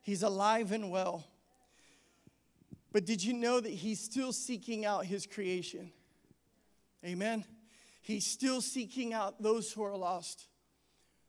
[0.00, 1.28] He's alive and well.
[2.90, 5.92] But did you know that he's still seeking out his creation?
[7.06, 7.44] Amen.
[8.00, 10.48] He's still seeking out those who are lost.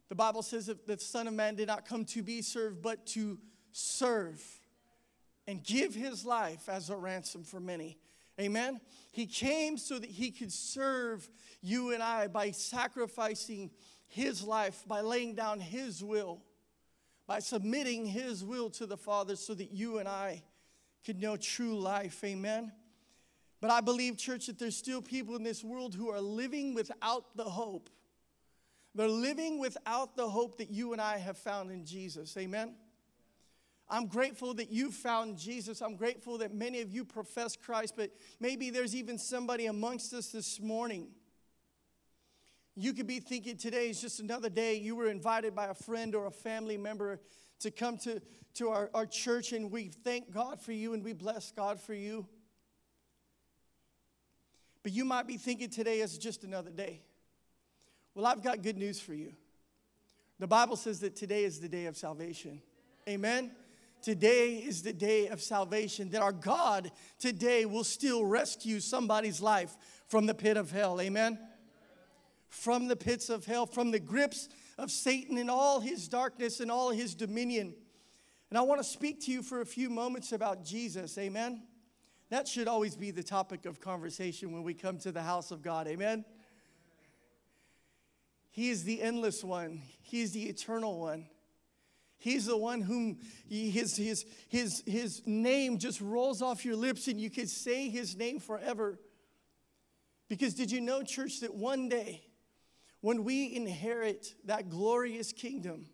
[0.10, 3.06] The Bible says that the Son of Man did not come to be served, but
[3.08, 3.40] to
[3.72, 4.41] serve
[5.48, 7.98] and give his life as a ransom for many.
[8.40, 8.80] Amen.
[9.12, 11.30] He came so that he could serve
[11.62, 13.72] you and I by sacrificing
[14.08, 16.41] his life, by laying down his will,
[17.27, 20.44] by submitting his will to the Father so that you and I
[21.05, 22.24] could know true life.
[22.24, 22.72] Amen.
[23.62, 27.35] But I believe, church, that there's still people in this world who are living without
[27.35, 27.90] the hope.
[28.96, 32.36] They're living without the hope that you and I have found in Jesus.
[32.38, 32.76] Amen.
[33.90, 35.82] I'm grateful that you found Jesus.
[35.82, 40.30] I'm grateful that many of you profess Christ, but maybe there's even somebody amongst us
[40.30, 41.08] this morning.
[42.76, 44.76] You could be thinking today is just another day.
[44.76, 47.20] You were invited by a friend or a family member
[47.60, 48.22] to come to,
[48.55, 51.94] to our, our church, and we thank God for you and we bless God for
[51.94, 52.26] you.
[54.82, 57.02] But you might be thinking today is just another day.
[58.16, 59.34] Well, I've got good news for you.
[60.40, 62.62] The Bible says that today is the day of salvation.
[63.08, 63.52] Amen.
[64.02, 69.75] Today is the day of salvation, that our God today will still rescue somebody's life
[70.09, 71.00] from the pit of hell.
[71.00, 71.40] Amen?
[72.50, 76.69] From the pits of hell, from the grips of Satan and all his darkness and
[76.69, 77.74] all his dominion.
[78.50, 81.18] And I want to speak to you for a few moments about Jesus.
[81.18, 81.64] Amen?
[82.30, 85.62] That should always be the topic of conversation when we come to the house of
[85.62, 85.88] God.
[85.88, 86.25] Amen?
[88.53, 91.25] He is the endless one, He is the eternal one.
[92.19, 93.18] He's the one whom
[93.50, 97.90] he, his, his, his, his name just rolls off your lips and you could say
[97.90, 98.97] his name forever.
[100.29, 102.22] Because did you know, church, that one day
[103.01, 105.88] when we inherit that glorious kingdom,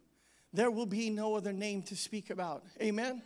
[0.53, 2.63] there will be no other name to speak about?
[2.79, 3.23] Amen?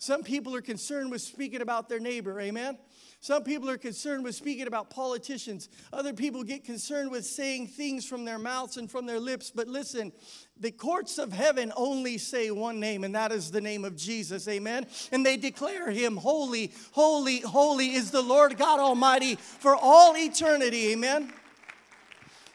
[0.00, 2.40] Some people are concerned with speaking about their neighbor.
[2.40, 2.78] Amen?
[3.24, 5.70] Some people are concerned with speaking about politicians.
[5.94, 9.50] Other people get concerned with saying things from their mouths and from their lips.
[9.50, 10.12] But listen,
[10.60, 14.46] the courts of heaven only say one name, and that is the name of Jesus.
[14.46, 14.86] Amen.
[15.10, 20.92] And they declare him holy, holy, holy is the Lord God Almighty for all eternity.
[20.92, 21.32] Amen.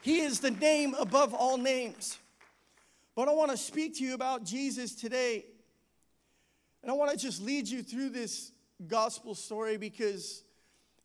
[0.03, 2.19] He is the name above all names.
[3.15, 5.45] But I want to speak to you about Jesus today.
[6.83, 8.51] And I want to just lead you through this
[8.87, 10.43] gospel story because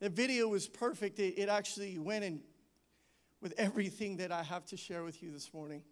[0.05, 1.19] the video was perfect.
[1.19, 2.43] It, it actually went in
[3.41, 5.83] with everything that I have to share with you this morning.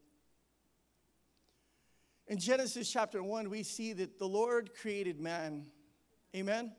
[2.26, 5.64] In Genesis chapter 1, we see that the Lord created man.
[6.36, 6.72] Amen?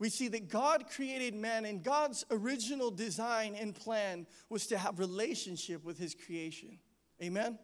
[0.00, 4.98] We see that God created man, and God's original design and plan was to have
[4.98, 6.80] relationship with his creation.
[7.22, 7.56] Amen?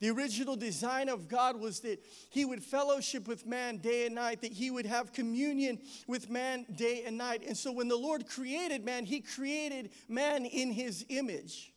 [0.00, 4.42] The original design of God was that He would fellowship with man day and night,
[4.42, 7.42] that He would have communion with man day and night.
[7.46, 11.72] And so when the Lord created man, He created man in His image.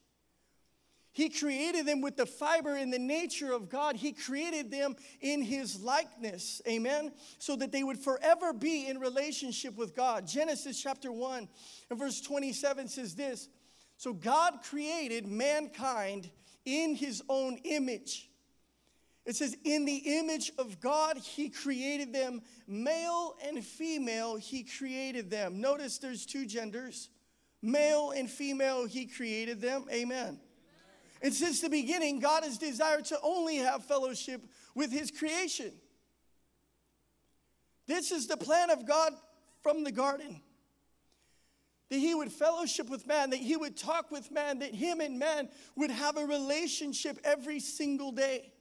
[1.13, 3.97] He created them with the fiber and the nature of God.
[3.97, 6.61] He created them in His likeness.
[6.67, 7.11] Amen.
[7.39, 10.25] So that they would forever be in relationship with God.
[10.25, 11.49] Genesis chapter 1
[11.89, 13.49] and verse 27 says this
[13.97, 16.29] So God created mankind
[16.65, 18.29] in his own image.
[19.25, 25.29] It says, In the image of God, he created them, male and female, he created
[25.29, 25.61] them.
[25.61, 27.09] Notice there's two genders
[27.63, 29.85] male and female, he created them.
[29.91, 30.39] Amen.
[31.21, 34.41] And since the beginning, God has desired to only have fellowship
[34.73, 35.71] with his creation.
[37.85, 39.13] This is the plan of God
[39.61, 40.41] from the garden
[41.91, 45.19] that he would fellowship with man, that he would talk with man, that him and
[45.19, 48.53] man would have a relationship every single day.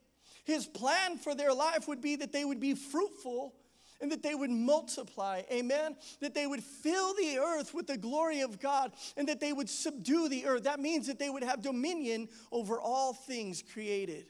[0.44, 3.54] His plan for their life would be that they would be fruitful
[4.00, 5.94] and that they would multiply, amen?
[6.21, 9.71] That they would fill the earth with the glory of God and that they would
[9.71, 10.65] subdue the earth.
[10.65, 14.27] That means that they would have dominion over all things created.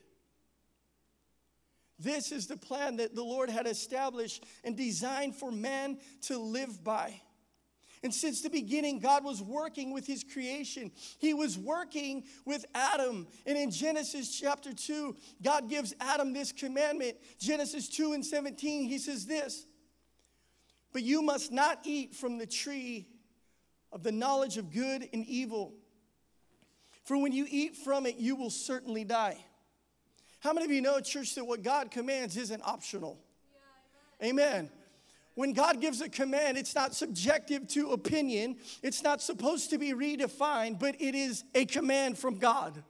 [1.98, 6.84] This is the plan that the Lord had established and designed for man to live
[6.84, 7.22] by.
[8.02, 10.90] And since the beginning, God was working with his creation.
[11.18, 13.26] He was working with Adam.
[13.44, 17.18] And in Genesis chapter 2, God gives Adam this commandment.
[17.38, 19.66] Genesis 2 and 17, he says this
[20.92, 23.06] But you must not eat from the tree
[23.92, 25.74] of the knowledge of good and evil.
[27.04, 29.44] For when you eat from it, you will certainly die.
[30.38, 33.18] How many of you know, church, that what God commands isn't optional?
[34.22, 34.70] amen.
[35.40, 39.94] When God gives a command, it's not subjective to opinion, it's not supposed to be
[39.94, 42.84] redefined, but it is a command from God.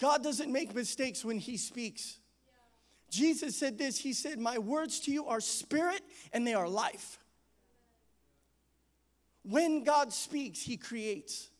[0.00, 2.16] God doesn't make mistakes when He speaks.
[3.10, 6.00] Jesus said this He said, My words to you are spirit
[6.32, 7.18] and they are life.
[9.42, 11.50] When God speaks, He creates.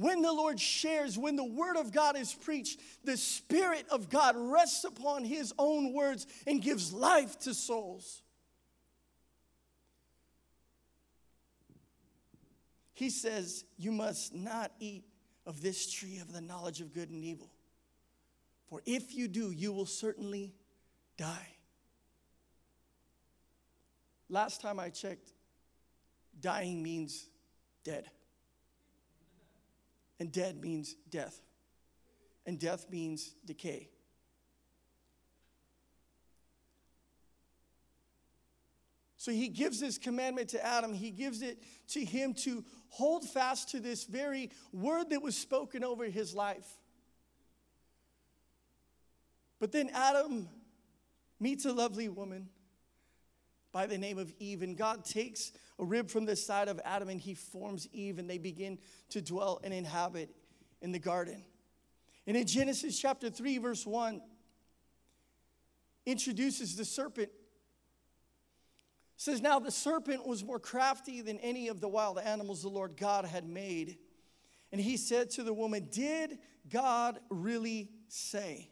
[0.00, 4.34] When the Lord shares, when the word of God is preached, the Spirit of God
[4.34, 8.22] rests upon His own words and gives life to souls.
[12.94, 15.04] He says, You must not eat
[15.44, 17.50] of this tree of the knowledge of good and evil.
[18.70, 20.54] For if you do, you will certainly
[21.18, 21.48] die.
[24.30, 25.34] Last time I checked,
[26.40, 27.28] dying means
[27.84, 28.08] dead.
[30.20, 31.40] And dead means death.
[32.46, 33.88] And death means decay.
[39.16, 40.94] So he gives this commandment to Adam.
[40.94, 45.84] He gives it to him to hold fast to this very word that was spoken
[45.84, 46.66] over his life.
[49.58, 50.48] But then Adam
[51.38, 52.48] meets a lovely woman
[53.72, 57.08] by the name of Eve, and God takes a rib from the side of Adam
[57.08, 58.78] and he forms Eve, and they begin
[59.10, 60.30] to dwell and inhabit
[60.80, 61.44] in the garden.
[62.26, 64.20] And in Genesis chapter 3, verse 1,
[66.06, 67.30] introduces the serpent.
[69.16, 72.96] says, Now the serpent was more crafty than any of the wild animals the Lord
[72.96, 73.98] God had made.
[74.72, 76.38] And he said to the woman, Did
[76.68, 78.70] God really say?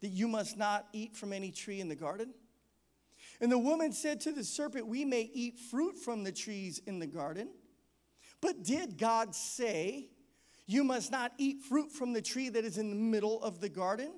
[0.00, 2.32] that you must not eat from any tree in the garden?
[3.40, 6.98] And the woman said to the serpent, We may eat fruit from the trees in
[6.98, 7.50] the garden.
[8.40, 10.08] But did God say,
[10.66, 13.68] You must not eat fruit from the tree that is in the middle of the
[13.68, 14.12] garden?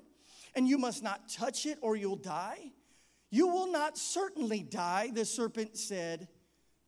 [0.55, 2.71] And you must not touch it or you'll die?
[3.29, 6.27] You will not certainly die, the serpent said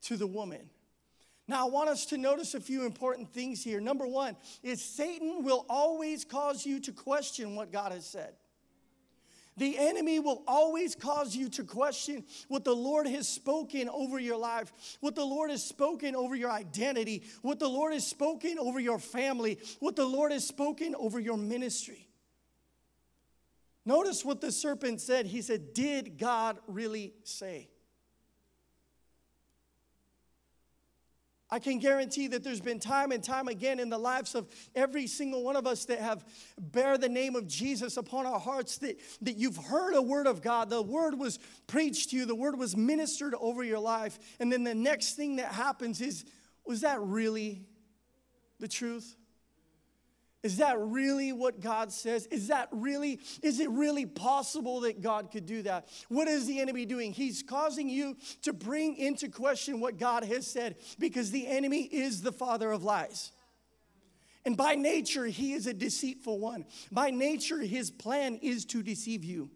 [0.04, 0.70] to the woman.
[1.48, 3.80] Now, I want us to notice a few important things here.
[3.82, 8.34] Number one is Satan will always cause you to question what God has said.
[9.58, 14.38] The enemy will always cause you to question what the Lord has spoken over your
[14.38, 14.72] life,
[15.02, 19.00] what the Lord has spoken over your identity, what the Lord has spoken over your
[19.00, 22.08] family, what the Lord has spoken over your ministry.
[23.86, 25.26] Notice what the serpent said.
[25.26, 27.71] He said, Did God really say?
[31.52, 35.06] I can guarantee that there's been time and time again in the lives of every
[35.06, 36.24] single one of us that have
[36.58, 40.42] bear the name of Jesus upon our hearts that, that you've heard a word of
[40.42, 40.70] God.
[40.70, 44.18] The word was preached to you, the word was ministered over your life.
[44.40, 46.24] And then the next thing that happens is,
[46.66, 47.66] was that really
[48.60, 49.18] the truth?
[50.44, 52.26] Is that really what God says?
[52.28, 55.88] Is that really, is it really possible that God could do that?
[56.10, 57.14] What is the enemy doing?
[57.14, 62.24] He's causing you to bring into question what God has said because the enemy is
[62.24, 63.32] the father of lies.
[64.44, 66.66] And by nature, he is a deceitful one.
[66.92, 69.52] By nature, his plan is to deceive you.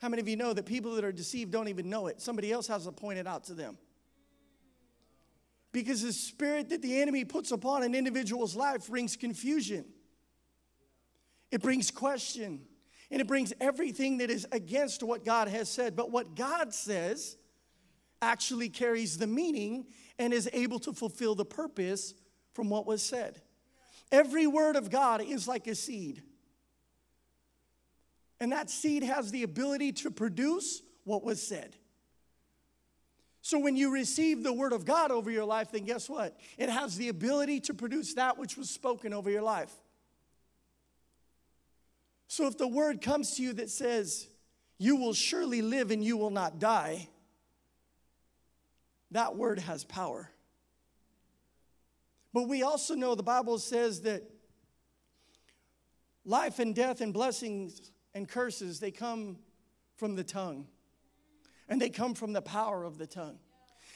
[0.00, 2.22] How many of you know that people that are deceived don't even know it?
[2.22, 3.76] Somebody else has to point it out to them.
[5.72, 9.84] Because the spirit that the enemy puts upon an individual's life brings confusion,
[11.50, 12.62] it brings question,
[13.10, 15.94] and it brings everything that is against what God has said.
[15.94, 17.36] But what God says
[18.20, 19.86] actually carries the meaning
[20.18, 22.14] and is able to fulfill the purpose
[22.54, 23.42] from what was said.
[24.10, 26.22] Every word of God is like a seed.
[28.40, 31.76] And that seed has the ability to produce what was said.
[33.46, 36.36] So when you receive the word of God over your life, then guess what?
[36.58, 39.72] It has the ability to produce that which was spoken over your life.
[42.26, 44.26] So if the word comes to you that says,
[44.78, 47.08] You will surely live and you will not die,
[49.12, 50.28] that word has power.
[52.32, 54.24] But we also know the Bible says that
[56.24, 59.38] life and death and blessings and curses, they come
[59.94, 60.66] from the tongue
[61.68, 63.38] and they come from the power of the tongue.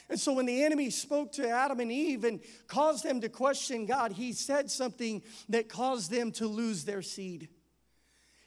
[0.09, 3.85] And so when the enemy spoke to Adam and Eve and caused them to question
[3.85, 7.47] God, he said something that caused them to lose their seed.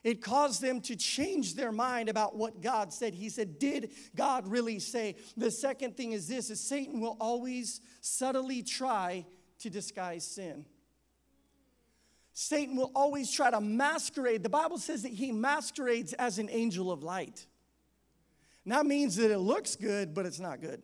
[0.03, 3.15] It caused them to change their mind about what God said.
[3.15, 5.17] He said, Did God really say?
[5.39, 9.25] The second thing is this is Satan will always subtly try
[9.61, 10.67] to disguise sin.
[12.35, 14.43] Satan will always try to masquerade.
[14.43, 17.47] The Bible says that he masquerades as an angel of light.
[18.67, 20.83] That means that it looks good, but it's not good.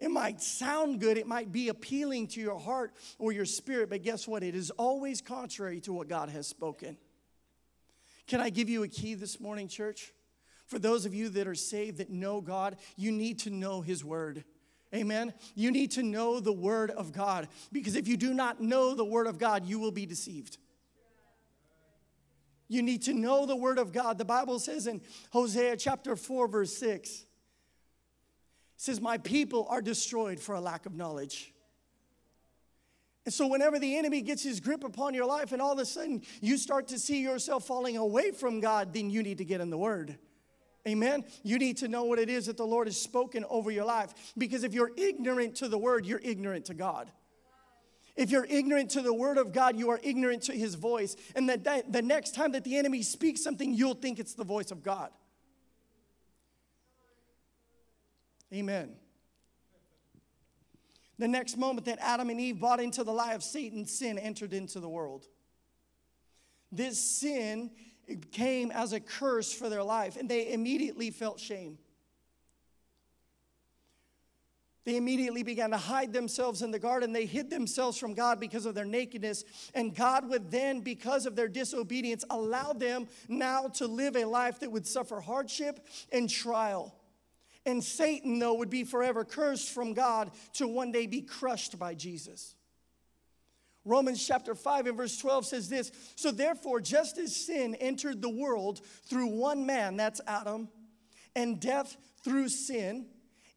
[0.00, 4.02] It might sound good, it might be appealing to your heart or your spirit, but
[4.02, 4.42] guess what?
[4.42, 6.98] It is always contrary to what God has spoken.
[8.26, 10.12] Can I give you a key this morning, church?
[10.66, 14.04] For those of you that are saved, that know God, you need to know His
[14.04, 14.44] Word.
[14.94, 15.32] Amen.
[15.54, 19.04] You need to know the Word of God because if you do not know the
[19.04, 20.58] Word of God, you will be deceived.
[22.68, 24.18] You need to know the Word of God.
[24.18, 27.26] The Bible says in Hosea chapter 4, verse 6,
[28.76, 31.52] says, My people are destroyed for a lack of knowledge.
[33.24, 35.86] And so, whenever the enemy gets his grip upon your life and all of a
[35.86, 39.60] sudden you start to see yourself falling away from God, then you need to get
[39.60, 40.18] in the Word.
[40.86, 41.24] Amen.
[41.42, 44.12] You need to know what it is that the Lord has spoken over your life.
[44.36, 47.10] Because if you're ignorant to the Word, you're ignorant to God.
[48.16, 51.16] If you're ignorant to the Word of God, you are ignorant to His voice.
[51.34, 54.70] And that, the next time that the enemy speaks something, you'll think it's the voice
[54.70, 55.10] of God.
[58.52, 58.94] Amen.
[61.18, 64.52] The next moment that Adam and Eve bought into the lie of Satan, sin entered
[64.52, 65.26] into the world.
[66.70, 67.70] This sin
[68.32, 71.78] came as a curse for their life, and they immediately felt shame.
[74.84, 77.12] They immediately began to hide themselves in the garden.
[77.12, 79.44] They hid themselves from God because of their nakedness.
[79.74, 84.60] And God would then, because of their disobedience, allow them now to live a life
[84.60, 86.94] that would suffer hardship and trial.
[87.64, 91.94] And Satan, though, would be forever cursed from God to one day be crushed by
[91.94, 92.54] Jesus.
[93.86, 98.28] Romans chapter 5 and verse 12 says this So therefore, just as sin entered the
[98.28, 100.68] world through one man, that's Adam,
[101.34, 103.06] and death through sin,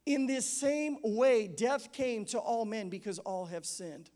[0.08, 4.08] in this same way, death came to all men because all have sinned.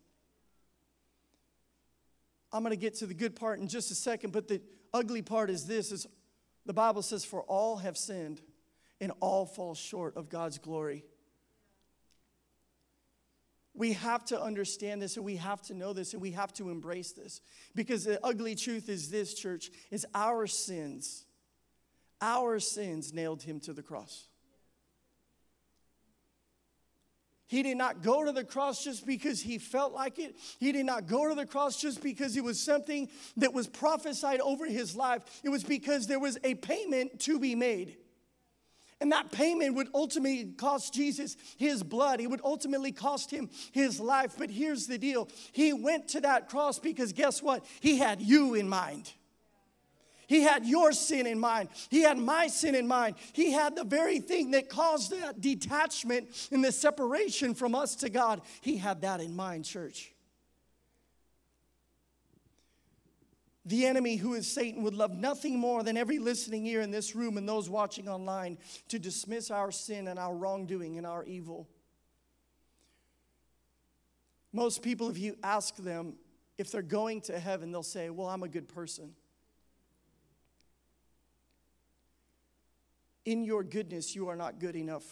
[2.51, 4.59] I'm going to get to the good part in just a second, but the
[4.91, 6.07] ugly part is this is
[6.65, 8.41] the Bible says for all have sinned
[9.01, 11.05] and all fall short of God's glory.
[13.75, 16.71] We have to understand this and we have to know this and we have to
[16.71, 17.39] embrace this.
[17.75, 21.25] Because the ugly truth is this, church, is our sins,
[22.19, 24.27] our sins nailed him to the cross.
[27.47, 30.35] He did not go to the cross just because he felt like it.
[30.59, 34.39] He did not go to the cross just because it was something that was prophesied
[34.39, 35.23] over his life.
[35.43, 37.97] It was because there was a payment to be made.
[39.01, 42.21] And that payment would ultimately cost Jesus his blood.
[42.21, 44.35] It would ultimately cost him his life.
[44.37, 47.65] But here's the deal He went to that cross because guess what?
[47.81, 49.11] He had you in mind.
[50.27, 51.69] He had your sin in mind.
[51.89, 53.15] He had my sin in mind.
[53.33, 58.09] He had the very thing that caused that detachment and the separation from us to
[58.09, 58.41] God.
[58.61, 60.13] He had that in mind, church.
[63.65, 67.15] The enemy, who is Satan, would love nothing more than every listening ear in this
[67.15, 68.57] room and those watching online
[68.89, 71.69] to dismiss our sin and our wrongdoing and our evil.
[74.51, 76.15] Most people, if you ask them
[76.57, 79.13] if they're going to heaven, they'll say, Well, I'm a good person.
[83.25, 85.03] In your goodness, you are not good enough.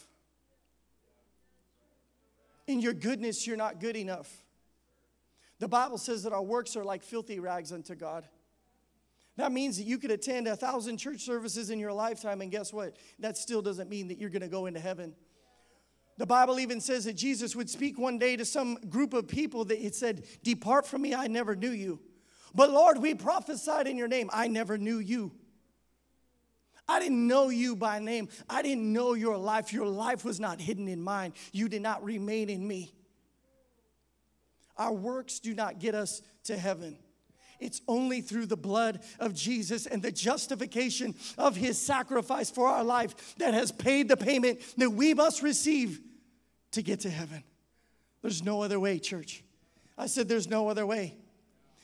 [2.68, 4.30] In your goodness, you're not good enough.
[5.60, 8.28] The Bible says that our works are like filthy rags unto God.
[9.38, 12.74] That means that you could attend a thousand church services in your lifetime, and guess
[12.74, 12.98] what?
[13.20, 15.16] That still doesn't mean that you're going to go into heaven.
[16.18, 19.66] The Bible even says that Jesus would speak one day to some group of people
[19.66, 22.00] that it said, Depart from me, I never knew you.
[22.54, 24.30] But Lord, we prophesied in your name.
[24.34, 25.32] I never knew you.
[26.92, 28.28] I didn't know you by name.
[28.50, 29.72] I didn't know your life.
[29.72, 31.34] Your life was not hidden in mine.
[31.54, 32.92] You did not remain in me.
[34.76, 36.98] Our works do not get us to heaven.
[37.62, 42.84] It's only through the blood of Jesus and the justification of his sacrifice for our
[42.84, 46.02] life that has paid the payment that we must receive
[46.72, 47.44] to get to heaven.
[48.22, 49.44] There's no other way, church.
[49.98, 51.16] I said, There's no other way.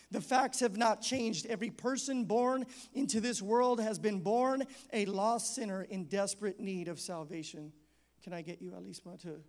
[0.09, 1.45] The facts have not changed.
[1.47, 6.87] Every person born into this world has been born a lost sinner in desperate need
[6.87, 7.73] of salvation.
[8.23, 9.41] Can I get you, Alisma, to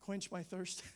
[0.00, 0.82] quench my thirst?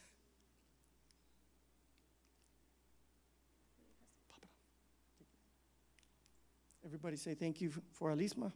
[6.85, 8.51] Everybody say thank you for Alisma.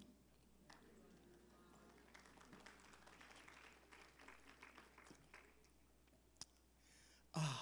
[7.37, 7.62] Ah.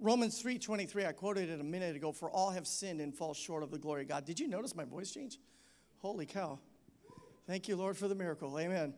[0.00, 3.62] Romans 3:23, I quoted it a minute ago, for all have sinned and fall short
[3.62, 4.24] of the glory of God.
[4.24, 5.38] Did you notice my voice change?
[5.98, 6.60] Holy cow.
[7.46, 8.58] Thank you, Lord, for the miracle.
[8.58, 8.94] Amen.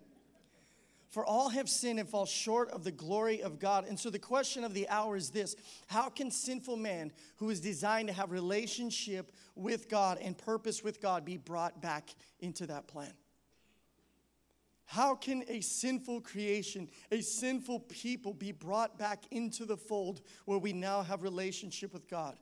[1.09, 3.85] For all have sinned and fall short of the glory of God.
[3.87, 5.57] And so the question of the hour is this
[5.89, 11.01] How can sinful man who is designed to have relationship with God and purpose with
[11.01, 13.13] God be brought back into that plan?
[14.91, 20.59] How can a sinful creation, a sinful people be brought back into the fold where
[20.59, 22.37] we now have relationship with God?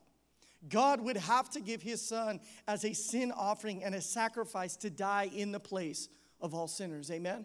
[0.66, 4.88] God would have to give his son as a sin offering and a sacrifice to
[4.88, 6.08] die in the place
[6.40, 7.10] of all sinners.
[7.10, 7.44] Amen.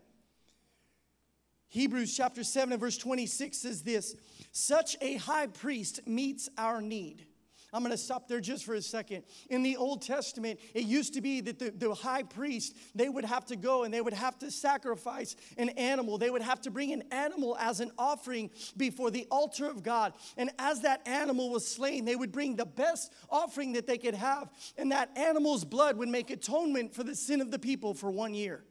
[1.67, 4.15] Hebrews chapter 7 and verse 26 says this
[4.53, 7.25] Such a high priest meets our need.
[7.73, 9.23] I'm going to stop there just for a second.
[9.49, 13.25] In the Old Testament, it used to be that the, the, high priest, they would
[13.25, 16.17] have to go and they would have to sacrifice an animal.
[16.17, 20.13] They would have to bring an animal as an offering before the altar of God.
[20.37, 24.15] And as that animal was slain, they would bring the best offering that they could
[24.15, 24.51] have.
[24.77, 28.33] And that animal's blood would make atonement for the sin of the people for one
[28.33, 28.63] year.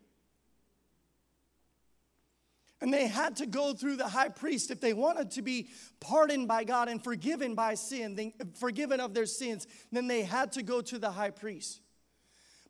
[2.82, 5.68] And they had to go through the high priest if they wanted to be
[6.00, 10.50] pardoned by God and forgiven by sin, they, forgiven of their sins, then they had
[10.52, 11.80] to go to the high priest.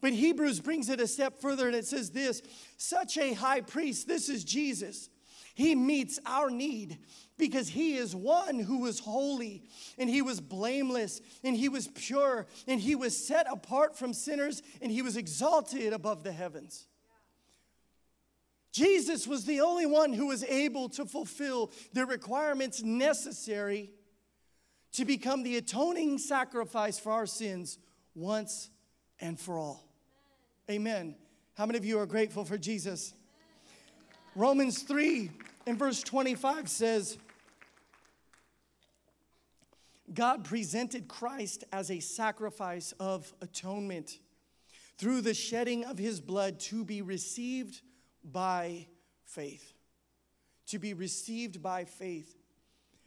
[0.02, 2.42] But Hebrews brings it a step further and it says this
[2.76, 5.08] such a high priest, this is Jesus.
[5.54, 6.98] He meets our need
[7.38, 9.62] because he is one who was holy
[9.96, 14.62] and he was blameless and he was pure and he was set apart from sinners
[14.82, 16.86] and he was exalted above the heavens.
[18.72, 23.90] Jesus was the only one who was able to fulfill the requirements necessary
[24.92, 27.78] to become the atoning sacrifice for our sins
[28.14, 28.70] once
[29.20, 29.84] and for all.
[30.70, 31.14] Amen.
[31.54, 33.12] How many of you are grateful for Jesus?
[34.34, 35.30] Romans 3
[35.66, 37.18] and verse 25 says,
[40.14, 44.18] God presented Christ as a sacrifice of atonement
[44.96, 47.82] through the shedding of his blood to be received
[48.24, 48.86] by
[49.24, 49.74] faith.
[50.68, 52.36] To be received by faith.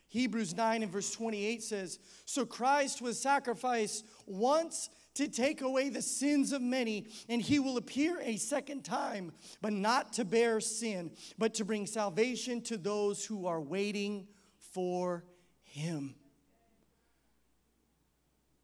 [0.08, 6.02] Hebrews 9 and verse 28 says, So Christ was sacrificed once to take away the
[6.02, 9.32] sins of many, and he will appear a second time,
[9.62, 14.28] but not to bear sin, but to bring salvation to those who are waiting
[14.74, 15.24] for
[15.64, 16.16] him.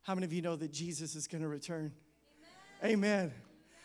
[0.03, 1.91] How many of you know that Jesus is going to return?
[2.83, 2.93] Amen.
[2.93, 3.33] Amen.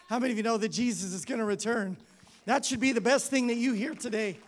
[0.08, 1.96] How many of you know that Jesus is going to return?
[2.46, 4.38] That should be the best thing that you hear today.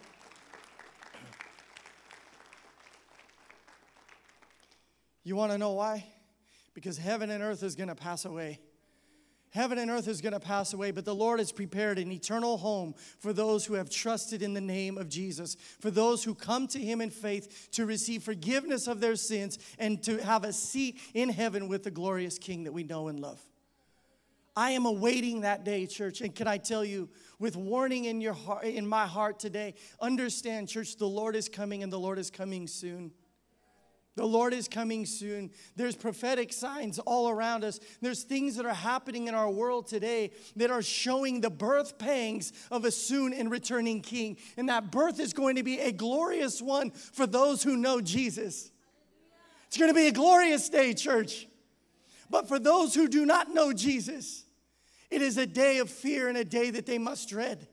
[5.24, 6.06] You want to know why?
[6.74, 8.60] Because heaven and earth is going to pass away.
[9.50, 12.56] Heaven and earth is going to pass away, but the Lord has prepared an eternal
[12.56, 16.68] home for those who have trusted in the name of Jesus, for those who come
[16.68, 21.00] to Him in faith to receive forgiveness of their sins and to have a seat
[21.14, 23.40] in heaven with the glorious King that we know and love.
[24.58, 26.20] I am awaiting that day, church.
[26.20, 30.68] And can I tell you, with warning in your heart, in my heart today, understand,
[30.68, 33.12] church, the Lord is coming and the Lord is coming soon.
[34.16, 35.52] The Lord is coming soon.
[35.76, 37.78] There's prophetic signs all around us.
[38.00, 42.52] There's things that are happening in our world today that are showing the birth pangs
[42.72, 44.38] of a soon and returning king.
[44.56, 48.72] And that birth is going to be a glorious one for those who know Jesus.
[49.68, 51.46] It's going to be a glorious day, church.
[52.28, 54.46] But for those who do not know Jesus,
[55.10, 57.66] it is a day of fear and a day that they must dread.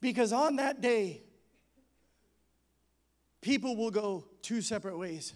[0.00, 1.22] Because on that day,
[3.40, 5.32] people will go two separate ways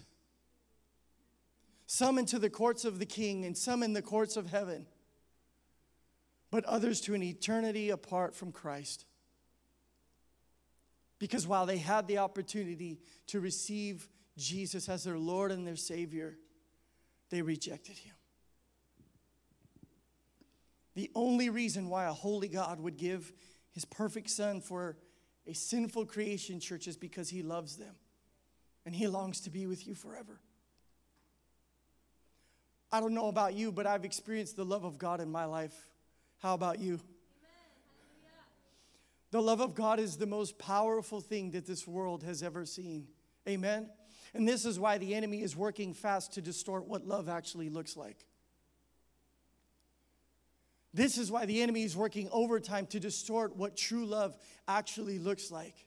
[1.91, 4.85] some into the courts of the king, and some in the courts of heaven,
[6.51, 9.05] but others to an eternity apart from Christ.
[11.17, 16.37] Because while they had the opportunity to receive Jesus as their Lord and their Savior,
[17.29, 18.13] they rejected him.
[20.95, 23.31] The only reason why a holy God would give
[23.71, 24.97] his perfect son for
[25.47, 27.95] a sinful creation, church, is because he loves them
[28.85, 30.39] and he longs to be with you forever.
[32.91, 35.75] I don't know about you, but I've experienced the love of God in my life.
[36.39, 36.99] How about you?
[39.31, 43.07] The love of God is the most powerful thing that this world has ever seen.
[43.47, 43.89] Amen.
[44.33, 47.97] And this is why the enemy is working fast to distort what love actually looks
[47.97, 48.25] like.
[50.93, 54.35] This is why the enemy is working overtime to distort what true love
[54.67, 55.85] actually looks like.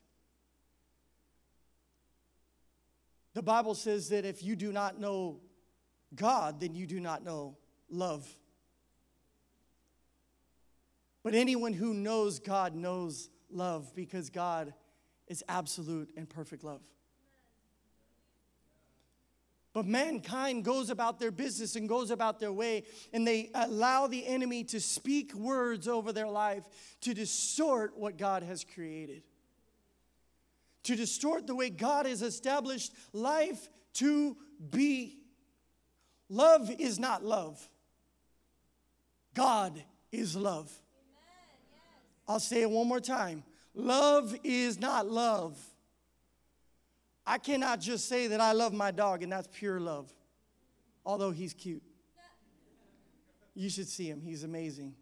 [3.35, 5.41] The Bible says that if you do not know
[6.15, 7.57] God, then you do not know
[7.89, 8.29] love.
[11.23, 14.75] But anyone who knows God knows love because God
[15.29, 16.83] is absolute and perfect love.
[19.75, 24.27] But mankind goes about their business and goes about their way, and they allow the
[24.27, 26.65] enemy to speak words over their life
[27.03, 29.23] to distort what God has created,
[30.83, 34.37] to distort the way God has established life to
[34.71, 35.19] be.
[36.29, 37.67] Love is not love,
[39.35, 40.71] God is love.
[42.29, 43.43] I'll say it one more time.
[43.75, 45.59] Love is not love.
[47.27, 50.13] I cannot just say that I love my dog and that's pure love,
[51.07, 51.83] although he's cute.
[53.55, 54.95] You should see him, he's amazing.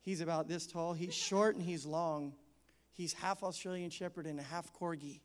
[0.00, 2.34] He's about this tall, he's short and he's long.
[2.92, 5.20] He's half Australian Shepherd and a half Corgi.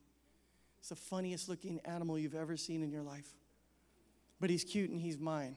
[0.78, 3.28] It's the funniest looking animal you've ever seen in your life.
[4.40, 5.56] But he's cute and he's mine.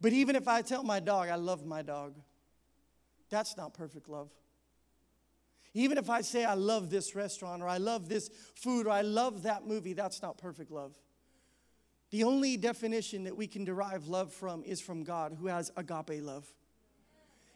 [0.00, 2.14] But even if I tell my dog I love my dog,
[3.30, 4.30] that's not perfect love.
[5.74, 9.02] Even if I say I love this restaurant or I love this food or I
[9.02, 10.92] love that movie, that's not perfect love.
[12.10, 16.22] The only definition that we can derive love from is from God, who has agape
[16.22, 16.46] love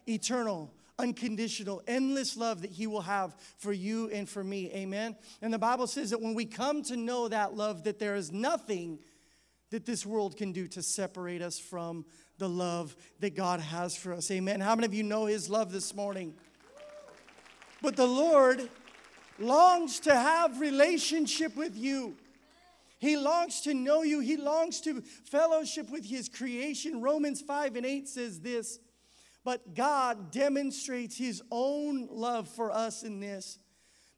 [0.07, 4.71] eternal, unconditional, endless love that He will have for you and for me.
[4.73, 5.17] Amen.
[5.41, 8.33] And the Bible says that when we come to know that love, that there is
[8.33, 8.99] nothing
[9.71, 12.05] that this world can do to separate us from
[12.39, 14.31] the love that God has for us.
[14.31, 14.61] Amen.
[14.61, 16.35] How many of you know His love this morning?
[17.83, 18.69] But the Lord
[19.39, 22.17] longs to have relationship with you.
[22.99, 24.21] He longs to know you.
[24.21, 27.01] He longs to fellowship with his creation.
[27.01, 28.79] Romans 5 and 8 says this
[29.45, 33.59] But God demonstrates his own love for us in this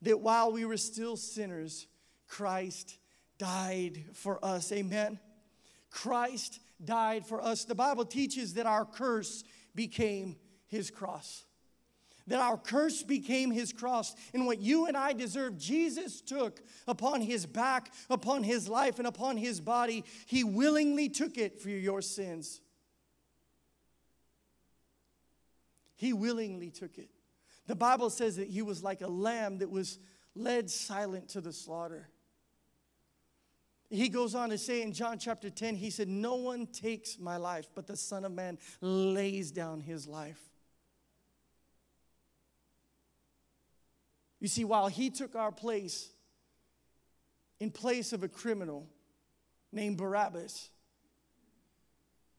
[0.03, 1.87] that while we were still sinners,
[2.29, 2.99] Christ
[3.39, 4.71] died for us.
[4.71, 5.19] Amen.
[5.91, 7.65] Christ died for us.
[7.65, 11.44] The Bible teaches that our curse became his cross.
[12.27, 14.15] That our curse became his cross.
[14.33, 19.07] And what you and I deserve, Jesus took upon his back, upon his life, and
[19.07, 20.05] upon his body.
[20.27, 22.61] He willingly took it for your sins.
[25.97, 27.11] He willingly took it.
[27.67, 29.99] The Bible says that he was like a lamb that was
[30.35, 32.09] led silent to the slaughter.
[33.91, 37.37] He goes on to say in John chapter 10, he said, No one takes my
[37.37, 40.41] life, but the Son of Man lays down his life.
[44.45, 46.11] You see, while he took our place
[47.61, 48.87] in place of a criminal
[49.73, 50.69] named Barabbas,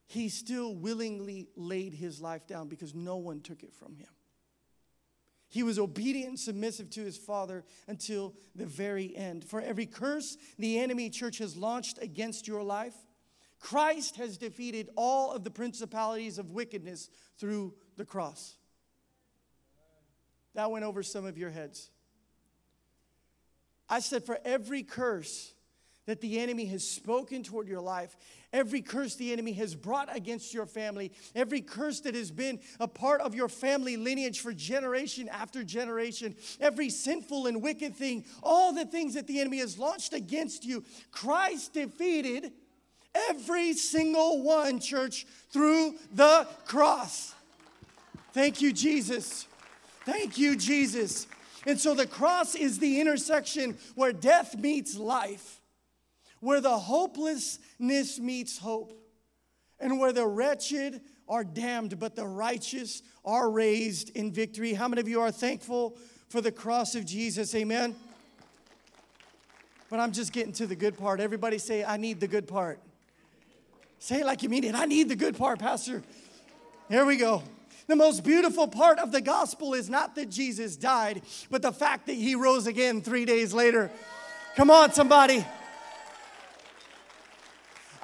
[0.05, 4.09] he still willingly laid his life down because no one took it from him.
[5.49, 9.43] He was obedient and submissive to his father until the very end.
[9.43, 12.93] For every curse the enemy church has launched against your life,
[13.59, 18.57] Christ has defeated all of the principalities of wickedness through the cross.
[20.53, 21.89] That went over some of your heads.
[23.89, 25.53] I said, for every curse
[26.07, 28.15] that the enemy has spoken toward your life,
[28.53, 32.87] every curse the enemy has brought against your family, every curse that has been a
[32.87, 38.71] part of your family lineage for generation after generation, every sinful and wicked thing, all
[38.73, 42.51] the things that the enemy has launched against you, Christ defeated
[43.29, 47.33] every single one, church, through the cross.
[48.33, 49.47] Thank you, Jesus.
[50.05, 51.25] Thank you, Jesus.
[51.65, 55.61] And so the cross is the intersection where death meets life
[56.45, 58.93] where the hopelessness meets hope,
[59.79, 64.73] and where the wretched are damned, but the righteous are raised in victory.
[64.73, 65.97] How many of you are thankful
[66.29, 67.55] for the cross of Jesus?
[67.55, 67.95] Amen.
[69.89, 71.19] But I'm just getting to the good part.
[71.19, 72.79] Everybody say, I need the good part.
[73.97, 74.75] Say it like you mean it.
[74.75, 76.03] I need the good part, Pastor.
[76.89, 77.41] Here we go.
[77.87, 81.21] The most beautiful part of the gospel is not that Jesus died,
[81.51, 83.91] but the fact that he rose again three days later.
[84.55, 85.45] Come on, somebody.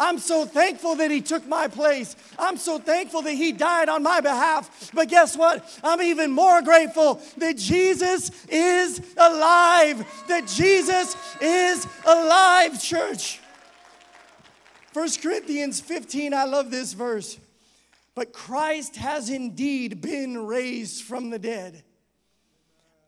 [0.01, 2.15] I'm so thankful that He took my place.
[2.39, 4.89] I'm so thankful that He died on my behalf.
[4.95, 5.63] But guess what?
[5.83, 10.03] I'm even more grateful that Jesus is alive.
[10.27, 13.39] That Jesus is alive, church.
[14.93, 17.37] 1 Corinthians 15, I love this verse.
[18.21, 21.83] But Christ has indeed been raised from the dead.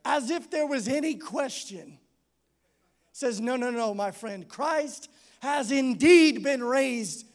[0.04, 2.00] As if there was any question.
[3.12, 4.50] Says, no, no, no, my friend.
[4.50, 5.12] Christ
[5.44, 7.28] has indeed been raised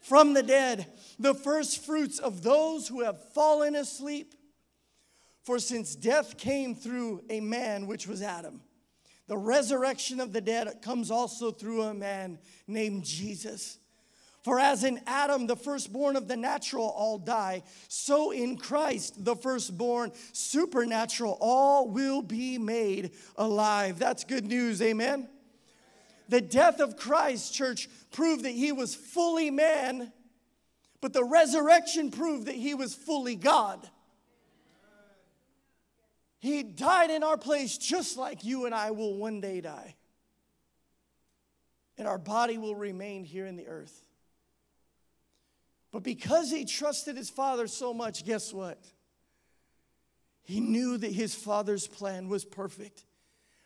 [0.00, 0.86] from the dead,
[1.18, 4.34] the first fruits of those who have fallen asleep.
[5.42, 8.62] For since death came through a man, which was Adam,
[9.26, 13.76] the resurrection of the dead comes also through a man named Jesus.
[14.48, 19.36] For as in Adam, the firstborn of the natural, all die, so in Christ, the
[19.36, 23.98] firstborn supernatural, all will be made alive.
[23.98, 25.28] That's good news, amen?
[26.30, 30.14] the death of Christ, church, proved that he was fully man,
[31.02, 33.86] but the resurrection proved that he was fully God.
[36.38, 39.94] He died in our place just like you and I will one day die.
[41.98, 44.07] And our body will remain here in the earth.
[45.90, 48.78] But because he trusted his father so much, guess what?
[50.42, 53.04] He knew that his father's plan was perfect.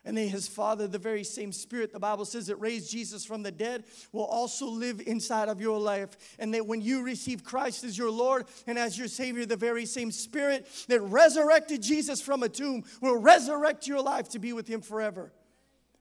[0.05, 3.45] And then his father, the very same spirit, the Bible says that raised Jesus from
[3.45, 6.37] the dead, will also live inside of your life.
[6.41, 9.87] And that when you receive Christ as your Lord and as your Savior, the very
[9.87, 14.67] same spirit that resurrected Jesus from a tomb will resurrect your life to be with
[14.67, 15.33] him forever.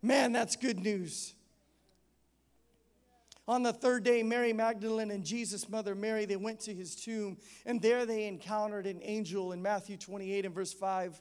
[0.01, 1.35] Man, that's good news.
[3.47, 7.37] On the third day, Mary Magdalene and Jesus' mother Mary, they went to his tomb,
[7.65, 11.19] and there they encountered an angel in Matthew 28 and verse 5.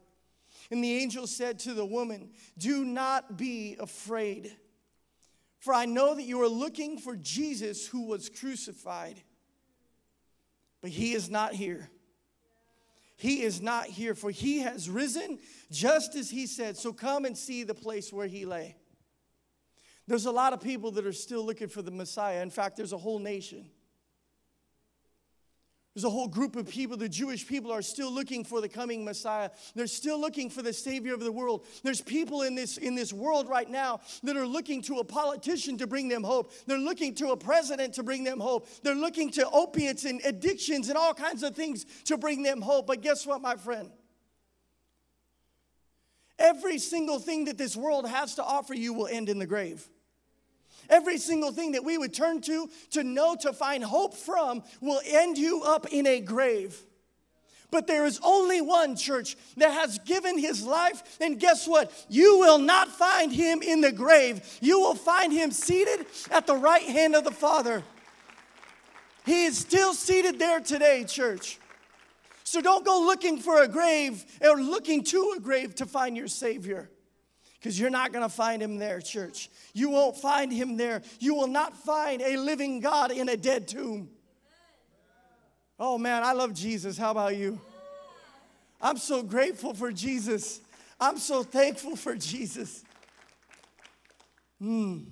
[0.70, 4.54] And the angel said to the woman, Do not be afraid,
[5.59, 9.22] for I know that you are looking for Jesus who was crucified.
[10.80, 11.90] But he is not here.
[13.16, 16.78] He is not here, for he has risen just as he said.
[16.78, 18.76] So come and see the place where he lay.
[20.06, 22.42] There's a lot of people that are still looking for the Messiah.
[22.42, 23.70] In fact, there's a whole nation.
[25.94, 29.04] There's a whole group of people, the Jewish people are still looking for the coming
[29.04, 29.50] Messiah.
[29.74, 31.66] They're still looking for the Savior of the world.
[31.82, 35.76] There's people in this, in this world right now that are looking to a politician
[35.78, 36.52] to bring them hope.
[36.66, 38.68] They're looking to a president to bring them hope.
[38.84, 42.86] They're looking to opiates and addictions and all kinds of things to bring them hope.
[42.86, 43.90] But guess what, my friend?
[46.40, 49.87] Every single thing that this world has to offer you will end in the grave.
[50.88, 55.00] Every single thing that we would turn to, to know, to find hope from, will
[55.07, 56.76] end you up in a grave.
[57.70, 61.18] But there is only one church that has given his life.
[61.20, 61.92] And guess what?
[62.09, 64.59] You will not find him in the grave.
[64.61, 67.85] You will find him seated at the right hand of the Father.
[69.24, 71.61] He is still seated there today, church.
[72.50, 76.26] So don't go looking for a grave or looking to a grave to find your
[76.26, 76.90] Savior
[77.54, 79.48] because you're not going to find him there, church.
[79.72, 81.02] You won't find him there.
[81.20, 84.10] You will not find a living God in a dead tomb.
[85.78, 86.98] Oh man, I love Jesus.
[86.98, 87.60] How about you?
[88.82, 90.60] I'm so grateful for Jesus.
[90.98, 92.82] I'm so thankful for Jesus.
[94.58, 95.02] Hmm.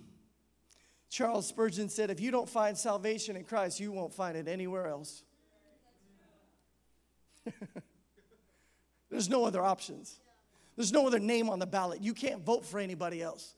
[1.08, 4.88] Charles Spurgeon said, if you don't find salvation in Christ, you won't find it anywhere
[4.88, 5.22] else.
[9.10, 10.20] There's no other options.
[10.76, 12.00] There's no other name on the ballot.
[12.02, 13.54] You can't vote for anybody else.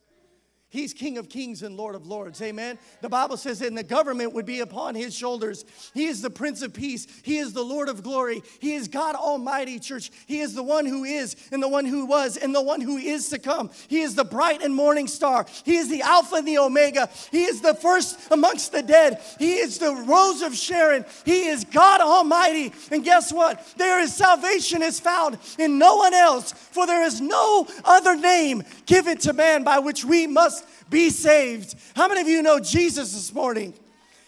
[0.71, 2.41] He's King of kings and Lord of lords.
[2.41, 2.79] Amen.
[3.01, 5.65] The Bible says and the government would be upon his shoulders.
[5.93, 7.07] He is the Prince of Peace.
[7.23, 8.41] He is the Lord of glory.
[8.59, 10.11] He is God Almighty, church.
[10.27, 12.95] He is the one who is, and the one who was, and the one who
[12.95, 13.69] is to come.
[13.89, 15.45] He is the bright and morning star.
[15.65, 17.09] He is the Alpha and the Omega.
[17.31, 19.21] He is the first amongst the dead.
[19.39, 21.03] He is the Rose of Sharon.
[21.25, 22.71] He is God Almighty.
[22.93, 23.61] And guess what?
[23.75, 28.63] There is salvation is found in no one else, for there is no other name
[28.85, 31.75] given to man by which we must be saved.
[31.95, 33.73] How many of you know Jesus this morning?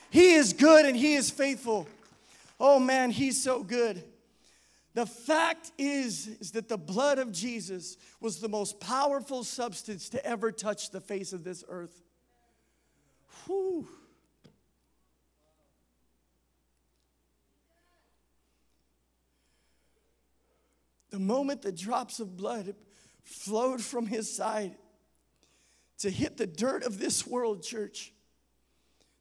[0.10, 1.88] He is good and He is faithful.
[2.60, 4.04] Oh man, He's so good.
[4.94, 10.24] The fact is, is that the blood of Jesus was the most powerful substance to
[10.24, 12.04] ever touch the face of this earth.
[13.46, 13.88] Whew.
[21.10, 22.76] The moment the drops of blood
[23.24, 24.76] flowed from his side,
[26.00, 28.14] to hit the dirt of this world, church,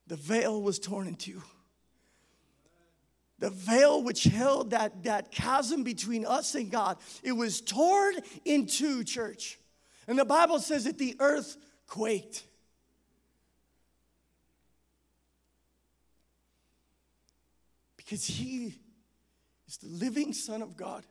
[0.06, 1.42] the veil was torn in two.
[3.38, 8.66] The veil which held that, that chasm between us and God, it was torn in
[8.66, 9.58] two, church.
[10.06, 11.56] And the Bible says that the earth
[11.86, 12.44] quaked.
[17.96, 18.74] Because he
[19.66, 21.04] is the living Son of God.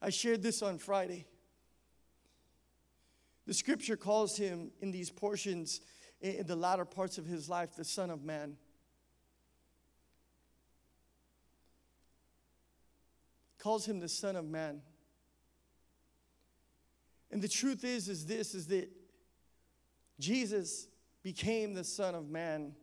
[0.00, 1.26] I shared this on Friday.
[3.48, 5.80] The scripture calls him in these portions,
[6.20, 8.58] in the latter parts of his life, the Son of Man.
[13.58, 14.82] Calls him the Son of Man.
[17.30, 18.90] And the truth is, is this is that
[20.20, 20.86] Jesus
[21.22, 22.74] became the Son of Man,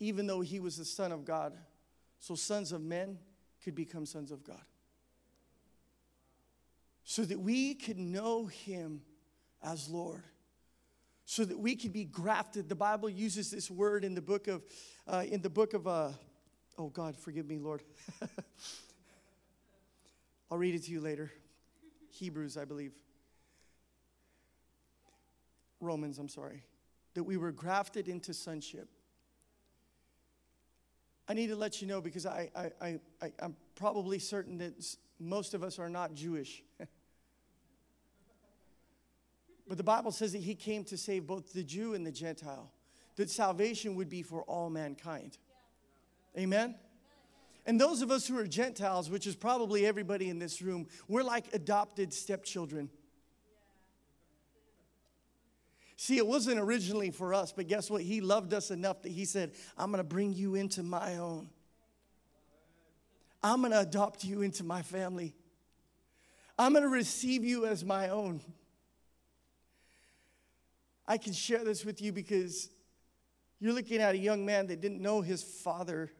[0.00, 1.52] even though he was the Son of God.
[2.20, 3.18] So sons of men
[3.62, 4.64] could become sons of God.
[7.04, 9.02] So that we could know him
[9.62, 10.22] as Lord
[11.24, 12.68] so that we can be grafted.
[12.68, 14.62] The Bible uses this word in the book of,
[15.06, 16.10] uh, in the book of, uh,
[16.78, 17.82] oh God, forgive me, Lord.
[20.50, 21.32] I'll read it to you later.
[22.10, 22.92] Hebrews, I believe.
[25.80, 26.64] Romans, I'm sorry.
[27.14, 28.88] That we were grafted into sonship.
[31.28, 34.84] I need to let you know because I, I, I, I, I'm probably certain that
[35.18, 36.62] most of us are not Jewish.
[39.72, 42.70] But the Bible says that he came to save both the Jew and the Gentile.
[43.16, 45.38] that salvation would be for all mankind.
[46.36, 46.74] Amen?
[47.64, 51.22] And those of us who are Gentiles, which is probably everybody in this room, we're
[51.22, 52.90] like adopted stepchildren.
[55.96, 58.02] See, it wasn't originally for us, but guess what?
[58.02, 61.48] He loved us enough that He said, I'm going to bring you into my own.
[63.42, 65.34] I'm going to adopt you into my family.
[66.58, 68.42] I'm going to receive you as my own.
[71.06, 72.70] I can share this with you because
[73.58, 76.10] you're looking at a young man that didn't know his father.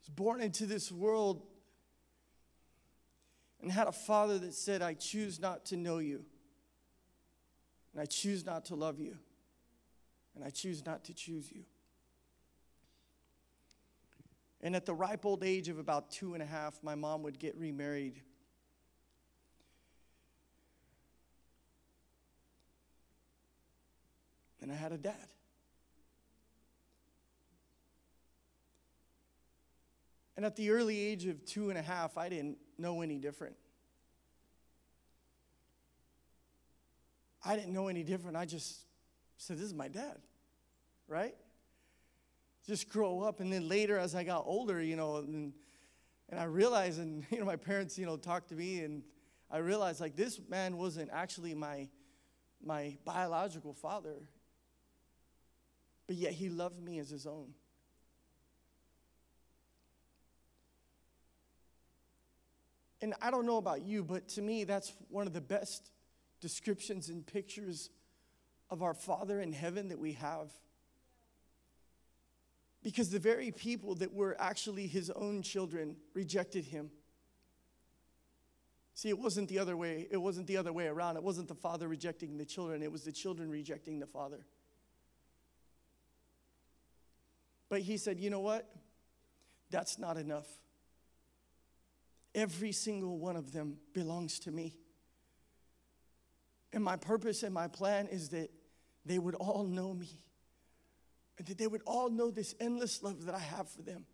[0.00, 1.42] He was born into this world
[3.60, 6.24] and had a father that said, I choose not to know you,
[7.92, 9.18] and I choose not to love you,
[10.34, 11.64] and I choose not to choose you.
[14.68, 17.38] And at the ripe old age of about two and a half, my mom would
[17.38, 18.20] get remarried.
[24.60, 25.14] And I had a dad.
[30.36, 33.56] And at the early age of two and a half, I didn't know any different.
[37.42, 38.36] I didn't know any different.
[38.36, 38.80] I just
[39.38, 40.18] said, This is my dad,
[41.08, 41.34] right?
[42.68, 43.40] Just grow up.
[43.40, 45.54] And then later, as I got older, you know, and,
[46.28, 49.02] and I realized, and, you know, my parents, you know, talked to me, and
[49.50, 51.88] I realized, like, this man wasn't actually my,
[52.62, 54.16] my biological father,
[56.06, 57.54] but yet he loved me as his own.
[63.00, 65.90] And I don't know about you, but to me, that's one of the best
[66.40, 67.90] descriptions and pictures
[68.70, 70.50] of our Father in heaven that we have.
[72.88, 76.90] Because the very people that were actually his own children rejected him.
[78.94, 80.08] See, it wasn't the other way.
[80.10, 81.18] It wasn't the other way around.
[81.18, 84.38] It wasn't the father rejecting the children, it was the children rejecting the father.
[87.68, 88.66] But he said, You know what?
[89.68, 90.48] That's not enough.
[92.34, 94.78] Every single one of them belongs to me.
[96.72, 98.50] And my purpose and my plan is that
[99.04, 100.22] they would all know me
[101.38, 104.04] and that they would all know this endless love that I have for them.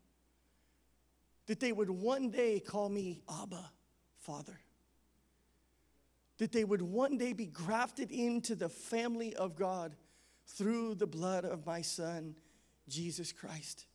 [1.47, 3.71] That they would one day call me Abba,
[4.21, 4.59] Father.
[6.39, 9.97] That they would one day be grafted into the family of God
[10.47, 12.35] through the blood of my Son,
[12.89, 13.87] Jesus Christ.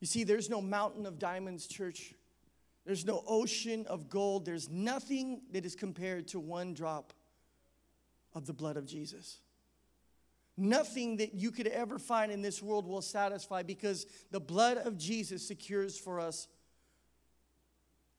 [0.00, 2.14] You see, there's no mountain of diamonds, church.
[2.86, 4.46] There's no ocean of gold.
[4.46, 7.12] There's nothing that is compared to one drop
[8.34, 9.38] of the blood of Jesus.
[10.62, 14.98] Nothing that you could ever find in this world will satisfy because the blood of
[14.98, 16.48] Jesus secures for us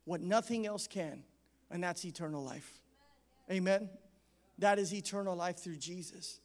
[0.06, 1.22] what nothing else can,
[1.70, 2.82] and that's eternal life.
[3.52, 3.92] Amen?
[4.58, 6.40] That is eternal life through Jesus.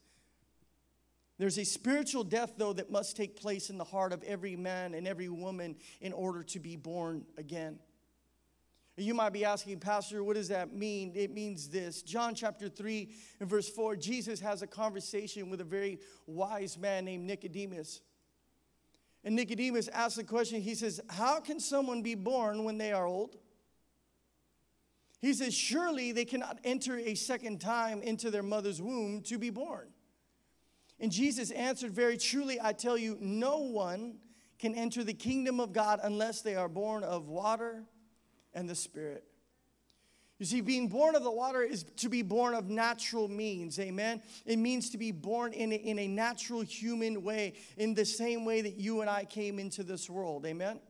[1.39, 4.93] There's a spiritual death, though, that must take place in the heart of every man
[4.93, 7.79] and every woman in order to be born again.
[8.99, 11.13] You might be asking, Pastor, what does that mean?
[11.15, 12.01] It means this.
[12.01, 17.05] John chapter 3 and verse 4, Jesus has a conversation with a very wise man
[17.05, 18.01] named Nicodemus.
[19.23, 23.07] And Nicodemus asks the question, he says, How can someone be born when they are
[23.07, 23.37] old?
[25.21, 29.51] He says, Surely they cannot enter a second time into their mother's womb to be
[29.51, 29.89] born.
[30.99, 34.21] And Jesus answered, Very truly, I tell you, no one
[34.59, 37.85] can enter the kingdom of God unless they are born of water
[38.57, 39.23] and the Spirit.
[40.39, 44.21] You see, being born of the water is to be born of natural means, amen?
[44.45, 48.45] It means to be born in a, in a natural human way, in the same
[48.45, 50.81] way that you and I came into this world, amen?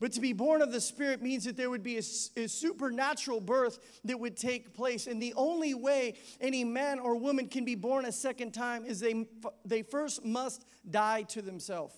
[0.00, 2.02] But to be born of the Spirit means that there would be a,
[2.36, 5.08] a, supernatural birth that would take place.
[5.08, 9.00] And the only way any man or woman can be born a second time is
[9.00, 9.26] they,
[9.64, 11.96] they first must die to themselves.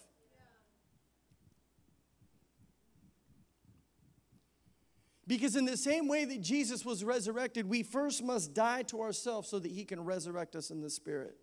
[5.31, 9.49] Because, in the same way that Jesus was resurrected, we first must die to ourselves
[9.49, 11.37] so that he can resurrect us in the spirit.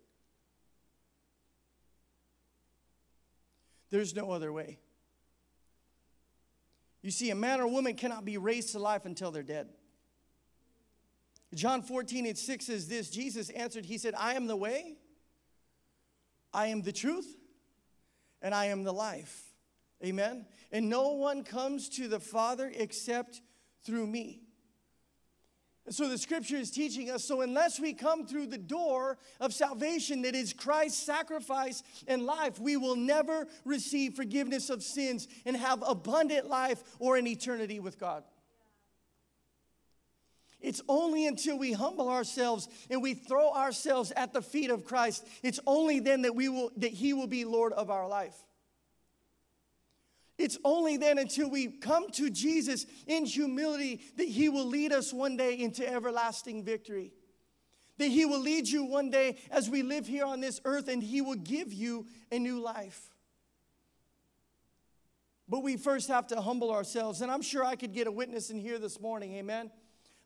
[3.88, 4.78] There's no other way.
[7.00, 9.70] You see, a man or woman cannot be raised to life until they're dead.
[11.54, 14.98] John 14 and 6 says this Jesus answered, He said, I am the way,
[16.52, 17.38] I am the truth,
[18.42, 19.44] and I am the life.
[20.04, 20.44] Amen.
[20.70, 23.40] And no one comes to the Father except
[23.84, 24.42] through me.
[25.88, 29.54] And so the scripture is teaching us so, unless we come through the door of
[29.54, 35.56] salvation that is Christ's sacrifice and life, we will never receive forgiveness of sins and
[35.56, 38.22] have abundant life or an eternity with God.
[40.60, 45.26] It's only until we humble ourselves and we throw ourselves at the feet of Christ,
[45.42, 48.36] it's only then that we will that he will be Lord of our life.
[50.38, 55.12] It's only then until we come to Jesus in humility that he will lead us
[55.12, 57.12] one day into everlasting victory.
[57.98, 61.02] That he will lead you one day as we live here on this earth and
[61.02, 63.10] he will give you a new life.
[65.48, 67.20] But we first have to humble ourselves.
[67.20, 69.72] And I'm sure I could get a witness in here this morning, amen.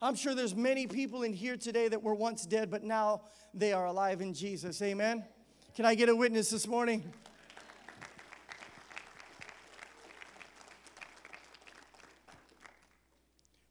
[0.02, 3.22] I'm sure there's many people in here today that were once dead, but now
[3.54, 5.24] they are alive in Jesus, amen.
[5.76, 7.12] Can I get a witness this morning?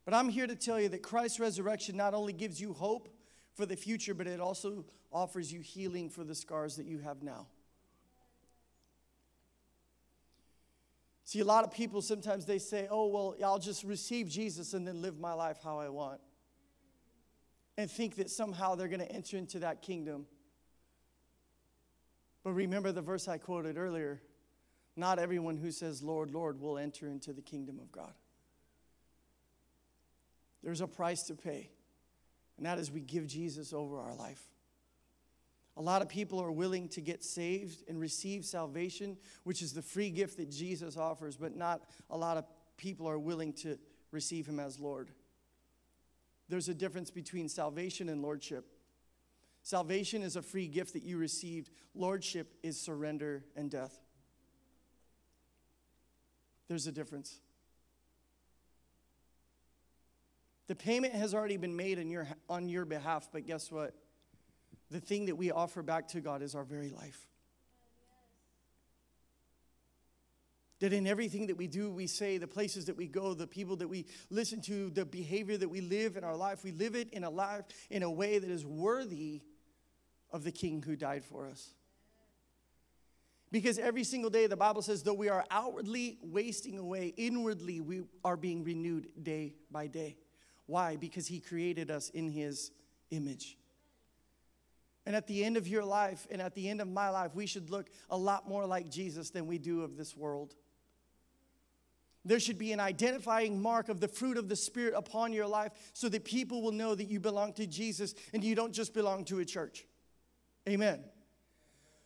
[0.05, 3.09] But I'm here to tell you that Christ's resurrection not only gives you hope
[3.53, 7.21] for the future, but it also offers you healing for the scars that you have
[7.21, 7.47] now.
[11.25, 14.85] See, a lot of people sometimes they say, oh, well, I'll just receive Jesus and
[14.85, 16.19] then live my life how I want.
[17.77, 20.25] And think that somehow they're going to enter into that kingdom.
[22.43, 24.21] But remember the verse I quoted earlier
[24.95, 28.13] not everyone who says, Lord, Lord, will enter into the kingdom of God.
[30.63, 31.69] There's a price to pay,
[32.57, 34.41] and that is we give Jesus over our life.
[35.77, 39.81] A lot of people are willing to get saved and receive salvation, which is the
[39.81, 42.45] free gift that Jesus offers, but not a lot of
[42.77, 43.77] people are willing to
[44.11, 45.11] receive him as Lord.
[46.49, 48.65] There's a difference between salvation and lordship.
[49.63, 53.99] Salvation is a free gift that you received, lordship is surrender and death.
[56.67, 57.39] There's a difference.
[60.67, 63.93] The payment has already been made on your, on your behalf, but guess what?
[64.89, 67.27] The thing that we offer back to God is our very life.
[70.79, 73.75] That in everything that we do, we say, the places that we go, the people
[73.77, 77.09] that we listen to, the behavior that we live in our life, we live it
[77.13, 79.41] in a life in a way that is worthy
[80.31, 81.73] of the King who died for us.
[83.51, 88.03] Because every single day, the Bible says, though we are outwardly wasting away, inwardly we
[88.23, 90.15] are being renewed day by day.
[90.71, 90.95] Why?
[90.95, 92.71] Because He created us in His
[93.09, 93.57] image.
[95.05, 97.45] And at the end of your life and at the end of my life, we
[97.45, 100.55] should look a lot more like Jesus than we do of this world.
[102.23, 105.73] There should be an identifying mark of the fruit of the Spirit upon your life
[105.91, 109.25] so that people will know that you belong to Jesus and you don't just belong
[109.25, 109.85] to a church.
[110.69, 111.03] Amen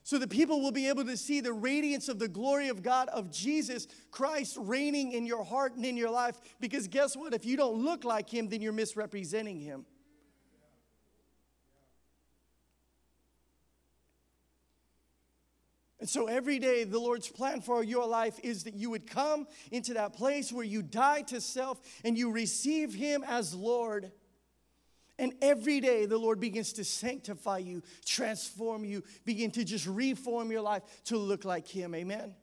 [0.06, 3.10] so that people will be able to see the radiance of the glory of God,
[3.10, 6.40] of Jesus Christ reigning in your heart and in your life.
[6.60, 7.34] Because guess what?
[7.34, 9.84] If you don't look like Him, then you're misrepresenting Him.
[16.00, 19.48] And so every day, the Lord's plan for your life is that you would come
[19.72, 24.12] into that place where you die to self and you receive Him as Lord.
[25.18, 30.52] And every day, the Lord begins to sanctify you, transform you, begin to just reform
[30.52, 31.96] your life to look like Him.
[31.96, 32.36] Amen.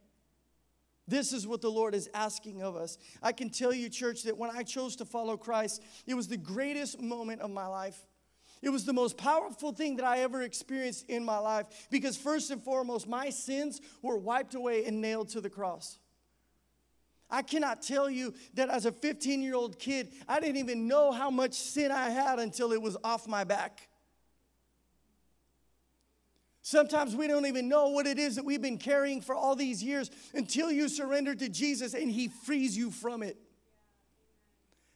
[1.07, 2.97] This is what the Lord is asking of us.
[3.23, 6.37] I can tell you, church, that when I chose to follow Christ, it was the
[6.37, 7.99] greatest moment of my life.
[8.63, 12.51] It was the most powerful thing that I ever experienced in my life because, first
[12.53, 15.99] and foremost, my sins were wiped away and nailed to the cross.
[17.33, 21.11] I cannot tell you that as a 15 year old kid, I didn't even know
[21.11, 23.89] how much sin I had until it was off my back.
[26.61, 29.83] Sometimes we don't even know what it is that we've been carrying for all these
[29.83, 33.37] years until you surrender to Jesus and He frees you from it.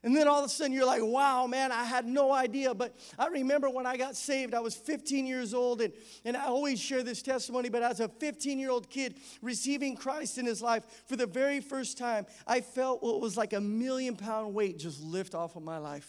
[0.06, 2.72] And then all of a sudden you're like, wow, man, I had no idea.
[2.74, 5.92] But I remember when I got saved, I was 15 years old, and,
[6.24, 7.70] and I always share this testimony.
[7.70, 11.58] But as a 15 year old kid receiving Christ in his life for the very
[11.58, 15.64] first time, I felt what was like a million pound weight just lift off of
[15.64, 16.08] my life.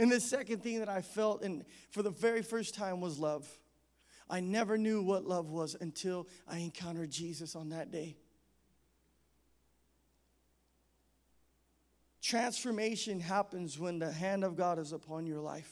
[0.00, 3.48] And the second thing that I felt, and for the very first time, was love.
[4.28, 8.16] I never knew what love was until I encountered Jesus on that day.
[12.26, 15.70] Transformation happens when the hand of God is upon your life.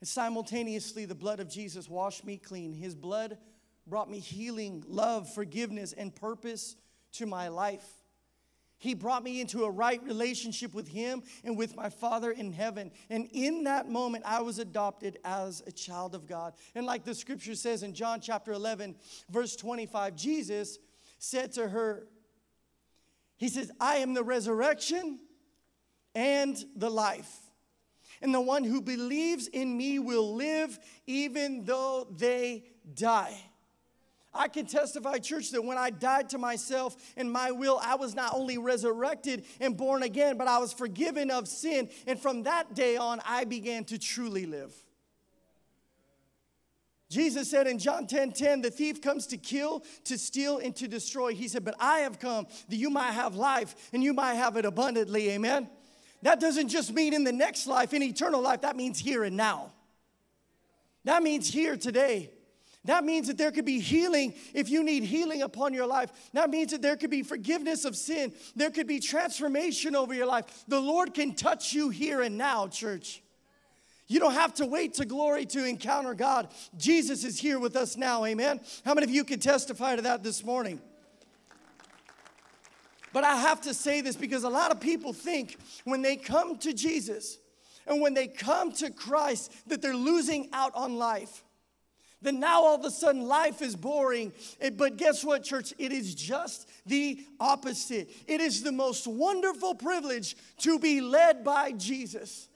[0.00, 2.74] And simultaneously, the blood of Jesus washed me clean.
[2.74, 3.38] His blood
[3.86, 6.76] brought me healing, love, forgiveness, and purpose
[7.12, 7.86] to my life.
[8.76, 12.90] He brought me into a right relationship with Him and with my Father in heaven.
[13.08, 16.52] And in that moment, I was adopted as a child of God.
[16.74, 18.94] And like the scripture says in John chapter 11,
[19.30, 20.78] verse 25, Jesus
[21.18, 22.06] said to her,
[23.38, 25.18] he says, I am the resurrection
[26.14, 27.34] and the life.
[28.20, 32.64] And the one who believes in me will live even though they
[32.94, 33.36] die.
[34.34, 38.14] I can testify, church, that when I died to myself and my will, I was
[38.14, 41.88] not only resurrected and born again, but I was forgiven of sin.
[42.06, 44.74] And from that day on, I began to truly live.
[47.10, 50.86] Jesus said in John 10 10, the thief comes to kill, to steal, and to
[50.86, 51.34] destroy.
[51.34, 54.56] He said, But I have come that you might have life and you might have
[54.56, 55.30] it abundantly.
[55.30, 55.68] Amen.
[56.22, 59.36] That doesn't just mean in the next life, in eternal life, that means here and
[59.36, 59.72] now.
[61.04, 62.30] That means here today.
[62.84, 66.10] That means that there could be healing if you need healing upon your life.
[66.32, 68.32] That means that there could be forgiveness of sin.
[68.56, 70.64] There could be transformation over your life.
[70.68, 73.22] The Lord can touch you here and now, church.
[74.08, 76.48] You don't have to wait to glory to encounter God.
[76.78, 78.60] Jesus is here with us now, amen.
[78.84, 80.80] How many of you can testify to that this morning?
[83.12, 86.56] But I have to say this because a lot of people think when they come
[86.58, 87.38] to Jesus
[87.86, 91.44] and when they come to Christ that they're losing out on life.
[92.20, 94.32] Then now all of a sudden life is boring.
[94.60, 95.72] Eh, but guess what, church?
[95.78, 98.10] It is just the opposite.
[98.26, 102.47] It is the most wonderful privilege to be led by Jesus.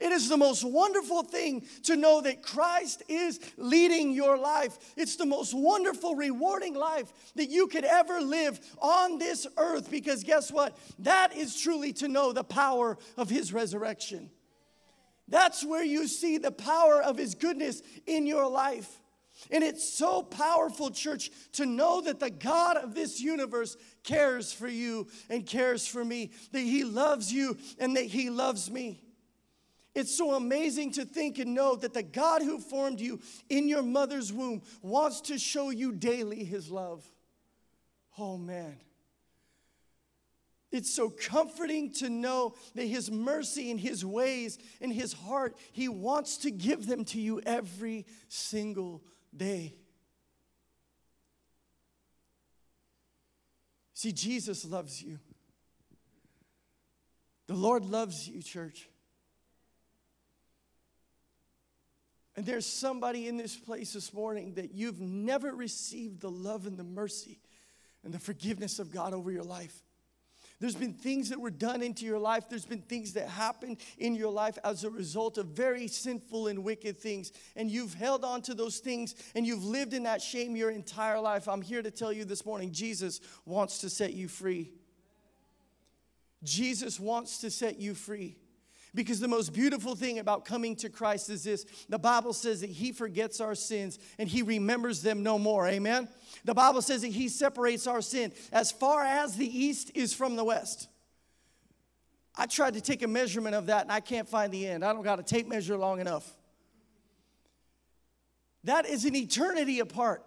[0.00, 4.78] It is the most wonderful thing to know that Christ is leading your life.
[4.96, 10.22] It's the most wonderful, rewarding life that you could ever live on this earth because
[10.22, 10.78] guess what?
[11.00, 14.30] That is truly to know the power of His resurrection.
[15.26, 19.00] That's where you see the power of His goodness in your life.
[19.50, 24.68] And it's so powerful, church, to know that the God of this universe cares for
[24.68, 29.07] you and cares for me, that He loves you and that He loves me.
[29.94, 33.82] It's so amazing to think and know that the God who formed you in your
[33.82, 37.04] mother's womb wants to show you daily his love.
[38.18, 38.76] Oh man.
[40.70, 45.88] It's so comforting to know that His mercy and His ways and His heart, He
[45.88, 49.02] wants to give them to you every single
[49.34, 49.76] day.
[53.94, 55.18] See, Jesus loves you.
[57.46, 58.90] The Lord loves you, church.
[62.38, 66.78] And there's somebody in this place this morning that you've never received the love and
[66.78, 67.40] the mercy
[68.04, 69.82] and the forgiveness of God over your life.
[70.60, 72.44] There's been things that were done into your life.
[72.48, 76.62] There's been things that happened in your life as a result of very sinful and
[76.62, 77.32] wicked things.
[77.56, 81.18] And you've held on to those things and you've lived in that shame your entire
[81.18, 81.48] life.
[81.48, 84.70] I'm here to tell you this morning Jesus wants to set you free.
[86.44, 88.36] Jesus wants to set you free.
[88.98, 92.70] Because the most beautiful thing about coming to Christ is this the Bible says that
[92.70, 95.68] He forgets our sins and He remembers them no more.
[95.68, 96.08] Amen?
[96.44, 100.34] The Bible says that He separates our sin as far as the east is from
[100.34, 100.88] the west.
[102.36, 104.84] I tried to take a measurement of that and I can't find the end.
[104.84, 106.28] I don't got a tape measure long enough.
[108.64, 110.24] That is an eternity apart.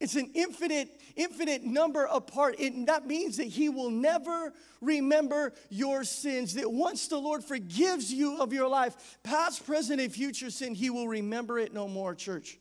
[0.00, 2.54] It's an infinite, infinite number apart.
[2.58, 6.54] It, that means that He will never remember your sins.
[6.54, 10.90] That once the Lord forgives you of your life, past, present, and future sin, He
[10.90, 12.58] will remember it no more, church.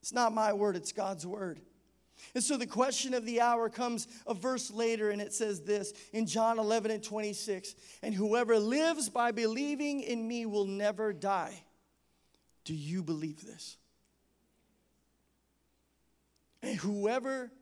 [0.00, 1.60] It's not my word, it's God's word.
[2.34, 5.92] And so the question of the hour comes a verse later, and it says this
[6.12, 11.62] in John 11 and 26 And whoever lives by believing in me will never die.
[12.64, 13.76] Do you believe this?
[16.74, 17.52] Whoever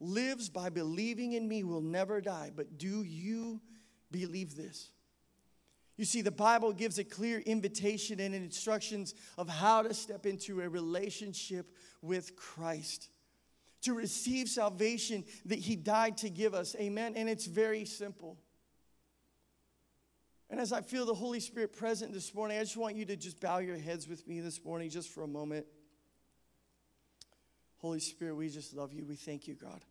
[0.00, 2.50] lives by believing in me will never die.
[2.54, 3.60] But do you
[4.10, 4.90] believe this?
[5.96, 10.62] You see, the Bible gives a clear invitation and instructions of how to step into
[10.62, 11.70] a relationship
[12.00, 13.10] with Christ,
[13.82, 16.74] to receive salvation that He died to give us.
[16.80, 17.12] Amen.
[17.16, 18.38] And it's very simple.
[20.48, 23.16] And as I feel the Holy Spirit present this morning, I just want you to
[23.16, 25.66] just bow your heads with me this morning, just for a moment.
[27.80, 29.04] Holy Spirit, we just love you.
[29.06, 29.84] We thank you, God.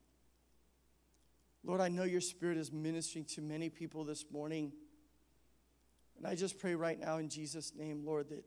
[1.64, 4.72] Lord, I know your spirit is ministering to many people this morning.
[6.18, 8.46] And I just pray right now in Jesus' name, Lord, that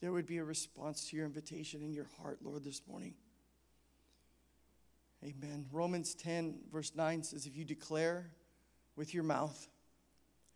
[0.00, 3.14] there would be a response to your invitation in your heart, Lord, this morning.
[5.22, 5.66] Amen.
[5.70, 8.30] Romans 10, verse 9 says, If you declare
[8.96, 9.68] with your mouth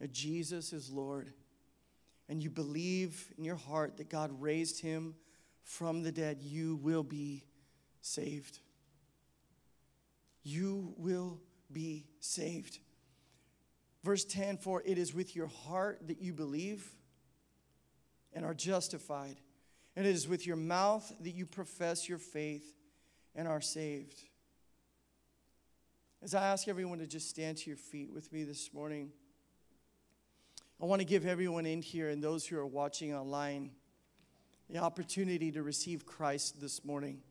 [0.00, 1.32] that Jesus is Lord,
[2.28, 5.14] and you believe in your heart that God raised him
[5.62, 7.44] from the dead, you will be
[8.08, 8.58] saved.
[10.42, 11.40] You will
[11.70, 12.78] be saved.
[14.02, 16.88] Verse 10 For it is with your heart that you believe
[18.32, 19.36] and are justified,
[19.96, 22.74] and it is with your mouth that you profess your faith
[23.34, 24.22] and are saved.
[26.22, 29.12] As I ask everyone to just stand to your feet with me this morning,
[30.80, 33.70] I want to give everyone in here and those who are watching online
[34.70, 37.22] the opportunity to receive Christ this morning.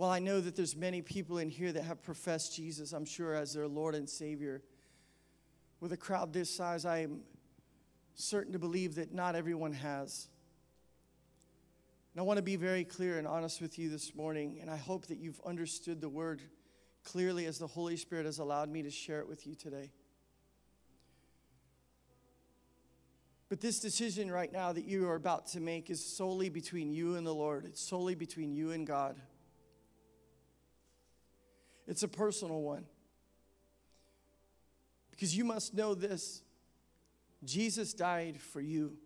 [0.00, 3.34] While I know that there's many people in here that have professed Jesus, I'm sure,
[3.34, 4.62] as their Lord and Savior,
[5.78, 7.20] with a crowd this size, I am
[8.14, 10.28] certain to believe that not everyone has.
[12.14, 14.78] And I want to be very clear and honest with you this morning, and I
[14.78, 16.40] hope that you've understood the word
[17.04, 19.90] clearly as the Holy Spirit has allowed me to share it with you today.
[23.50, 27.16] But this decision right now that you are about to make is solely between you
[27.16, 27.66] and the Lord.
[27.66, 29.20] It's solely between you and God.
[31.86, 32.84] It's a personal one.
[35.10, 36.42] Because you must know this
[37.44, 38.96] Jesus died for you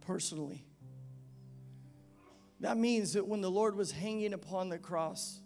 [0.00, 0.64] personally.
[2.60, 5.40] That means that when the Lord was hanging upon the cross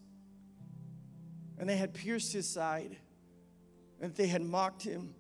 [1.59, 2.97] and they had pierced his side,
[4.01, 5.15] and they had mocked him,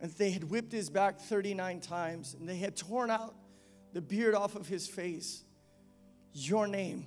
[0.00, 3.34] and they had whipped his back 39 times, and they had torn out
[3.94, 5.44] the beard off of his face,
[6.34, 7.06] your name,